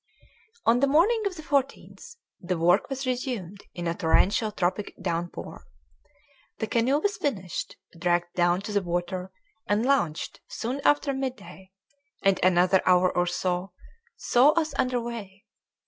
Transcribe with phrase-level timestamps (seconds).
[0.65, 5.67] On the morning of the 14th the work was resumed in a torrential tropic downpour.
[6.57, 9.31] The canoe was finished, dragged down to the water,
[9.69, 11.69] and launched soon after midday,
[12.23, 13.73] and another hour or so
[14.17, 15.45] saw us under way.